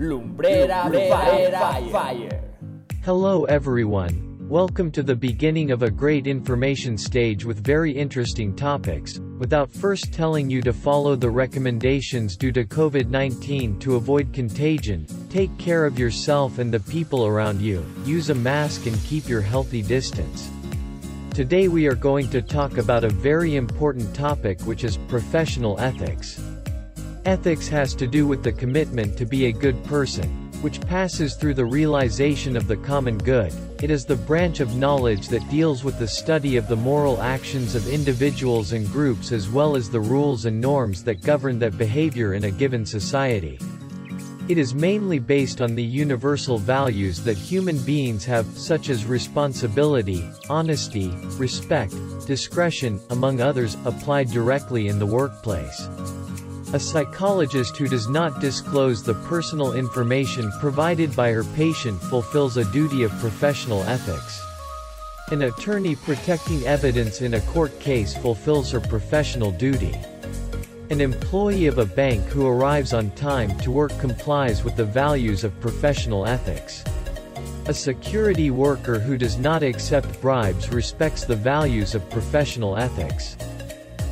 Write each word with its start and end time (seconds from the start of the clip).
Lumbrera, 0.00 0.90
Lumbrera 0.90 1.92
Fire. 1.92 2.42
Hello 3.04 3.44
everyone. 3.44 4.48
Welcome 4.48 4.90
to 4.92 5.02
the 5.02 5.14
beginning 5.14 5.72
of 5.72 5.82
a 5.82 5.90
great 5.90 6.26
information 6.26 6.96
stage 6.96 7.44
with 7.44 7.62
very 7.62 7.92
interesting 7.92 8.56
topics. 8.56 9.18
Without 9.38 9.70
first 9.70 10.10
telling 10.10 10.48
you 10.48 10.62
to 10.62 10.72
follow 10.72 11.16
the 11.16 11.28
recommendations 11.28 12.34
due 12.38 12.50
to 12.50 12.64
COVID-19 12.64 13.78
to 13.80 13.96
avoid 13.96 14.32
contagion, 14.32 15.06
take 15.28 15.54
care 15.58 15.84
of 15.84 15.98
yourself 15.98 16.58
and 16.58 16.72
the 16.72 16.80
people 16.80 17.26
around 17.26 17.60
you, 17.60 17.84
use 18.02 18.30
a 18.30 18.34
mask 18.34 18.86
and 18.86 18.98
keep 19.04 19.28
your 19.28 19.42
healthy 19.42 19.82
distance. 19.82 20.50
Today 21.34 21.68
we 21.68 21.86
are 21.86 21.94
going 21.94 22.30
to 22.30 22.40
talk 22.40 22.78
about 22.78 23.04
a 23.04 23.10
very 23.10 23.56
important 23.56 24.14
topic 24.14 24.62
which 24.62 24.82
is 24.82 24.96
professional 24.96 25.78
ethics. 25.78 26.40
Ethics 27.26 27.68
has 27.68 27.94
to 27.94 28.06
do 28.06 28.26
with 28.26 28.42
the 28.42 28.52
commitment 28.52 29.18
to 29.18 29.26
be 29.26 29.46
a 29.46 29.52
good 29.52 29.84
person, 29.84 30.26
which 30.62 30.80
passes 30.80 31.34
through 31.34 31.52
the 31.52 31.64
realization 31.64 32.56
of 32.56 32.66
the 32.66 32.78
common 32.78 33.18
good. 33.18 33.52
It 33.82 33.90
is 33.90 34.06
the 34.06 34.16
branch 34.16 34.60
of 34.60 34.76
knowledge 34.76 35.28
that 35.28 35.48
deals 35.50 35.84
with 35.84 35.98
the 35.98 36.08
study 36.08 36.56
of 36.56 36.66
the 36.66 36.76
moral 36.76 37.20
actions 37.20 37.74
of 37.74 37.92
individuals 37.92 38.72
and 38.72 38.90
groups 38.90 39.32
as 39.32 39.50
well 39.50 39.76
as 39.76 39.90
the 39.90 40.00
rules 40.00 40.46
and 40.46 40.58
norms 40.58 41.04
that 41.04 41.20
govern 41.20 41.58
that 41.58 41.76
behavior 41.76 42.32
in 42.32 42.44
a 42.44 42.50
given 42.50 42.86
society. 42.86 43.58
It 44.48 44.56
is 44.56 44.74
mainly 44.74 45.18
based 45.18 45.60
on 45.60 45.74
the 45.74 45.82
universal 45.82 46.58
values 46.58 47.22
that 47.24 47.36
human 47.36 47.78
beings 47.80 48.24
have, 48.24 48.46
such 48.46 48.88
as 48.88 49.04
responsibility, 49.04 50.28
honesty, 50.48 51.10
respect, 51.36 51.94
discretion, 52.26 52.98
among 53.10 53.40
others, 53.40 53.76
applied 53.84 54.30
directly 54.30 54.88
in 54.88 54.98
the 54.98 55.06
workplace. 55.06 55.86
A 56.72 56.78
psychologist 56.78 57.76
who 57.76 57.88
does 57.88 58.08
not 58.08 58.40
disclose 58.40 59.02
the 59.02 59.14
personal 59.14 59.72
information 59.72 60.52
provided 60.60 61.16
by 61.16 61.32
her 61.32 61.42
patient 61.42 62.00
fulfills 62.00 62.56
a 62.56 62.70
duty 62.72 63.02
of 63.02 63.10
professional 63.18 63.82
ethics. 63.84 64.40
An 65.32 65.42
attorney 65.42 65.96
protecting 65.96 66.64
evidence 66.66 67.22
in 67.22 67.34
a 67.34 67.40
court 67.40 67.78
case 67.80 68.16
fulfills 68.16 68.70
her 68.70 68.80
professional 68.80 69.50
duty. 69.50 69.94
An 70.90 71.00
employee 71.00 71.66
of 71.66 71.78
a 71.78 71.84
bank 71.84 72.24
who 72.26 72.46
arrives 72.46 72.92
on 72.92 73.10
time 73.12 73.56
to 73.60 73.70
work 73.70 73.96
complies 73.98 74.64
with 74.64 74.76
the 74.76 74.84
values 74.84 75.44
of 75.44 75.60
professional 75.60 76.26
ethics. 76.26 76.84
A 77.66 77.74
security 77.74 78.50
worker 78.50 78.98
who 78.98 79.16
does 79.16 79.38
not 79.38 79.62
accept 79.62 80.20
bribes 80.20 80.70
respects 80.70 81.24
the 81.24 81.36
values 81.36 81.94
of 81.94 82.10
professional 82.10 82.76
ethics. 82.76 83.36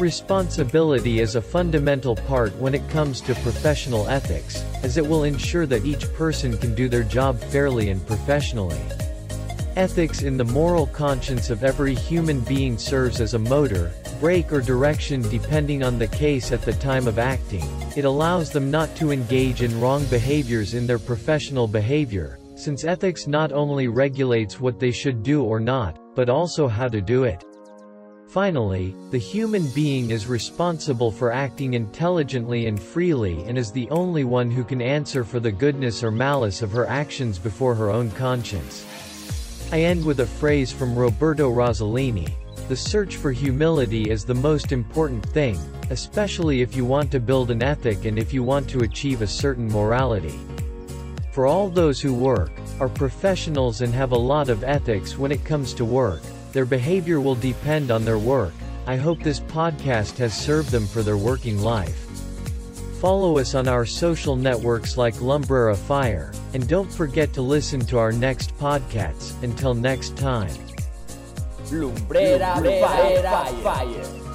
Responsibility 0.00 1.20
is 1.20 1.34
a 1.34 1.42
fundamental 1.42 2.16
part 2.16 2.56
when 2.56 2.74
it 2.74 2.88
comes 2.88 3.20
to 3.20 3.34
professional 3.34 4.08
ethics, 4.08 4.64
as 4.82 4.96
it 4.96 5.06
will 5.06 5.24
ensure 5.24 5.66
that 5.66 5.84
each 5.84 6.10
person 6.14 6.56
can 6.56 6.74
do 6.74 6.88
their 6.88 7.02
job 7.02 7.38
fairly 7.38 7.90
and 7.90 8.04
professionally. 8.06 8.80
Ethics 9.76 10.22
in 10.22 10.38
the 10.38 10.44
moral 10.44 10.86
conscience 10.86 11.50
of 11.50 11.64
every 11.64 11.94
human 11.94 12.40
being 12.40 12.78
serves 12.78 13.20
as 13.20 13.34
a 13.34 13.38
motor, 13.38 13.92
brake 14.20 14.50
or 14.50 14.62
direction 14.62 15.20
depending 15.28 15.82
on 15.82 15.98
the 15.98 16.08
case 16.08 16.50
at 16.50 16.62
the 16.62 16.72
time 16.72 17.06
of 17.06 17.18
acting. 17.18 17.68
It 17.94 18.06
allows 18.06 18.50
them 18.50 18.70
not 18.70 18.96
to 18.96 19.10
engage 19.10 19.60
in 19.60 19.82
wrong 19.82 20.06
behaviors 20.06 20.72
in 20.72 20.86
their 20.86 20.98
professional 20.98 21.68
behavior, 21.68 22.38
since 22.56 22.84
ethics 22.84 23.26
not 23.26 23.52
only 23.52 23.86
regulates 23.88 24.60
what 24.60 24.80
they 24.80 24.92
should 24.92 25.22
do 25.22 25.42
or 25.42 25.60
not, 25.60 25.98
but 26.14 26.30
also 26.30 26.68
how 26.68 26.88
to 26.88 27.02
do 27.02 27.24
it. 27.24 27.44
Finally, 28.30 28.94
the 29.10 29.18
human 29.18 29.66
being 29.70 30.12
is 30.12 30.28
responsible 30.28 31.10
for 31.10 31.32
acting 31.32 31.74
intelligently 31.74 32.66
and 32.66 32.80
freely 32.80 33.42
and 33.42 33.58
is 33.58 33.72
the 33.72 33.90
only 33.90 34.22
one 34.22 34.48
who 34.48 34.62
can 34.62 34.80
answer 34.80 35.24
for 35.24 35.40
the 35.40 35.50
goodness 35.50 36.04
or 36.04 36.12
malice 36.12 36.62
of 36.62 36.70
her 36.70 36.86
actions 36.86 37.40
before 37.40 37.74
her 37.74 37.90
own 37.90 38.08
conscience. 38.12 38.86
I 39.72 39.80
end 39.80 40.04
with 40.04 40.20
a 40.20 40.26
phrase 40.26 40.70
from 40.70 40.96
Roberto 40.96 41.52
Rossellini. 41.52 42.28
The 42.68 42.76
search 42.76 43.16
for 43.16 43.32
humility 43.32 44.08
is 44.08 44.24
the 44.24 44.32
most 44.32 44.70
important 44.70 45.26
thing, 45.26 45.58
especially 45.90 46.62
if 46.62 46.76
you 46.76 46.84
want 46.84 47.10
to 47.10 47.18
build 47.18 47.50
an 47.50 47.64
ethic 47.64 48.04
and 48.04 48.16
if 48.16 48.32
you 48.32 48.44
want 48.44 48.70
to 48.70 48.84
achieve 48.84 49.22
a 49.22 49.26
certain 49.26 49.66
morality. 49.66 50.38
For 51.32 51.48
all 51.48 51.68
those 51.68 52.00
who 52.00 52.14
work, 52.14 52.52
are 52.78 52.88
professionals 52.88 53.80
and 53.80 53.92
have 53.92 54.12
a 54.12 54.16
lot 54.16 54.48
of 54.48 54.62
ethics 54.62 55.18
when 55.18 55.32
it 55.32 55.44
comes 55.44 55.74
to 55.74 55.84
work, 55.84 56.22
their 56.52 56.64
behavior 56.64 57.20
will 57.20 57.34
depend 57.34 57.90
on 57.90 58.04
their 58.04 58.18
work. 58.18 58.52
I 58.86 58.96
hope 58.96 59.22
this 59.22 59.40
podcast 59.40 60.16
has 60.18 60.36
served 60.36 60.70
them 60.70 60.86
for 60.86 61.02
their 61.02 61.16
working 61.16 61.60
life. 61.60 62.06
Follow 63.00 63.38
us 63.38 63.54
on 63.54 63.66
our 63.66 63.86
social 63.86 64.36
networks 64.36 64.96
like 64.96 65.14
Lumbrera 65.14 65.76
Fire, 65.76 66.32
and 66.52 66.68
don't 66.68 66.92
forget 66.92 67.32
to 67.32 67.42
listen 67.42 67.80
to 67.80 67.98
our 67.98 68.12
next 68.12 68.56
podcasts. 68.58 69.40
Until 69.42 69.74
next 69.74 70.16
time. 70.16 70.50
Lumbrera, 71.70 72.56
Lumbrera 72.56 73.62
Fire. 73.62 74.29